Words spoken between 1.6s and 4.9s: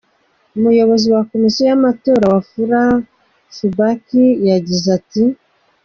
y'amatora, Wafula Chbukati, yagize